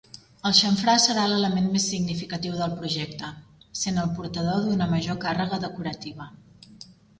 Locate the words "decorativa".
5.69-6.31